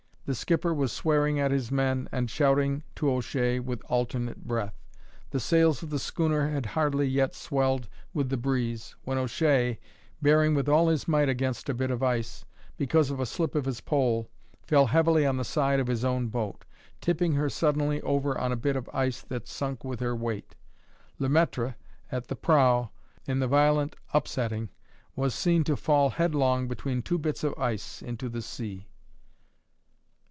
The 0.25 0.35
skipper 0.35 0.73
was 0.73 0.93
swearing 0.93 1.41
at 1.41 1.51
his 1.51 1.73
men 1.73 2.07
and 2.09 2.29
shouting 2.31 2.83
to 2.95 3.11
O'Shea 3.11 3.59
with 3.59 3.81
alternate 3.89 4.45
breath. 4.47 4.79
The 5.31 5.41
sails 5.41 5.83
of 5.83 5.89
the 5.89 5.99
schooner 5.99 6.47
had 6.51 6.67
hardly 6.67 7.05
yet 7.05 7.35
swelled 7.35 7.89
with 8.13 8.29
the 8.29 8.37
breeze 8.37 8.95
when 9.03 9.17
O'Shea, 9.17 9.77
bearing 10.21 10.55
with 10.55 10.69
all 10.69 10.87
his 10.87 11.05
might 11.05 11.27
against 11.27 11.67
a 11.67 11.73
bit 11.73 11.91
of 11.91 12.01
ice, 12.01 12.45
because 12.77 13.11
of 13.11 13.19
a 13.19 13.25
slip 13.25 13.55
of 13.55 13.65
his 13.65 13.81
pole, 13.81 14.29
fell 14.63 14.85
heavily 14.85 15.25
on 15.25 15.35
the 15.35 15.43
side 15.43 15.81
of 15.81 15.87
his 15.87 16.05
own 16.05 16.27
boat, 16.27 16.63
tipping 17.01 17.33
her 17.33 17.49
suddenly 17.49 17.99
over 18.03 18.37
on 18.37 18.53
a 18.53 18.55
bit 18.55 18.77
of 18.77 18.89
ice 18.93 19.21
that 19.23 19.49
sunk 19.49 19.83
with 19.83 19.99
her 19.99 20.15
weight. 20.15 20.55
Le 21.19 21.27
Maître, 21.27 21.75
at 22.09 22.27
the 22.27 22.37
prow, 22.37 22.89
in 23.25 23.39
the 23.39 23.49
violent 23.49 23.97
upsetting, 24.13 24.69
was 25.13 25.35
seen 25.35 25.65
to 25.65 25.75
fall 25.75 26.11
headlong 26.11 26.69
between 26.69 27.01
two 27.01 27.17
bits 27.17 27.43
of 27.43 27.53
ice 27.57 28.01
into 28.01 28.29
the 28.29 28.43
sea. 28.43 28.87